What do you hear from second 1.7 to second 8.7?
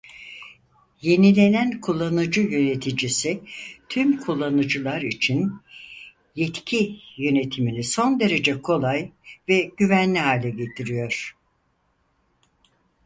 Kullanıcı Yöneticisi tüm kullanıcılar için yetki yönetimini son derece